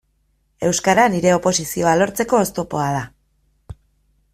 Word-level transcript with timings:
Euskara 0.69 1.03
nire 1.17 1.35
oposizioa 1.35 1.95
lortzeko 2.03 2.41
oztopoa 2.49 2.91
da. 3.01 3.05